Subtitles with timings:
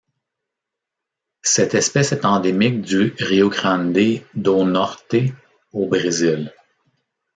[1.43, 3.95] Cette espèce est endémique du Rio Grande
[4.33, 5.13] do Norte
[5.73, 6.51] au Brésil.